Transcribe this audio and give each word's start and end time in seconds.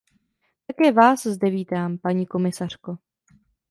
Také 0.67 0.91
Vás 0.91 1.23
zde 1.27 1.49
vítám, 1.49 1.97
paní 1.97 2.25
komisařko. 2.25 2.97